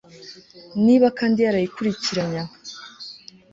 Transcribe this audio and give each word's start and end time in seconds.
Niba 0.85 1.07
kandi 1.17 1.37
yarayikurikiranye 1.45 2.39
aho 2.43 2.53